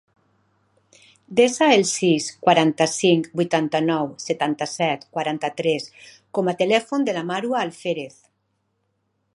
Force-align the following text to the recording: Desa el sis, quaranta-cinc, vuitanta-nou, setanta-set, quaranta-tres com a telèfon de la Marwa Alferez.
Desa 1.39 1.67
el 1.73 1.83
sis, 1.89 2.29
quaranta-cinc, 2.47 3.29
vuitanta-nou, 3.41 4.09
setanta-set, 4.25 5.05
quaranta-tres 5.19 5.87
com 6.39 6.53
a 6.55 6.59
telèfon 6.65 7.09
de 7.11 7.19
la 7.19 7.27
Marwa 7.33 7.61
Alferez. 7.67 8.19